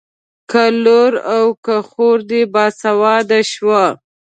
که 0.49 0.63
لور 0.83 1.13
او 1.35 1.43
خور 1.89 2.17
دې 2.29 2.41
باسواده 2.53 3.39
شوه. 3.53 3.85